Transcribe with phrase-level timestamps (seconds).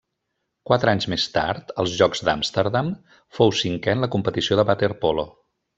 [0.69, 2.91] Quatre anys més tard, als Jocs d'Amsterdam,
[3.41, 5.33] fou cinquè en la competició de waterpolo.